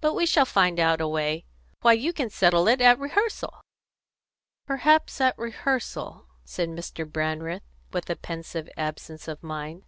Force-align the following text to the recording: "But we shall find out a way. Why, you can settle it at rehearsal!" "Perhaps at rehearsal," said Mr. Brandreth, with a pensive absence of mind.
"But 0.00 0.14
we 0.14 0.24
shall 0.24 0.44
find 0.44 0.78
out 0.78 1.00
a 1.00 1.08
way. 1.08 1.44
Why, 1.80 1.92
you 1.92 2.12
can 2.12 2.30
settle 2.30 2.68
it 2.68 2.80
at 2.80 3.00
rehearsal!" 3.00 3.60
"Perhaps 4.68 5.20
at 5.20 5.36
rehearsal," 5.36 6.28
said 6.44 6.68
Mr. 6.68 7.04
Brandreth, 7.04 7.64
with 7.92 8.08
a 8.08 8.14
pensive 8.14 8.68
absence 8.76 9.26
of 9.26 9.42
mind. 9.42 9.82